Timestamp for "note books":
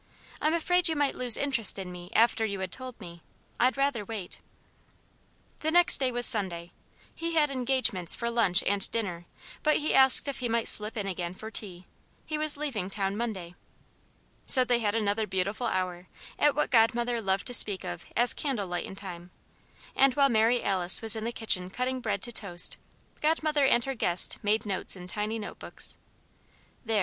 25.37-25.97